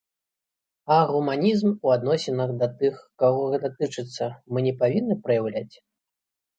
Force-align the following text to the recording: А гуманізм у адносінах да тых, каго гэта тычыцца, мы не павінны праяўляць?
А 0.95 0.97
гуманізм 1.11 1.69
у 1.75 1.87
адносінах 1.97 2.55
да 2.63 2.71
тых, 2.81 2.99
каго 3.23 3.41
гэта 3.55 3.75
тычыцца, 3.79 4.33
мы 4.51 4.59
не 4.69 4.77
павінны 4.85 5.23
праяўляць? 5.25 5.75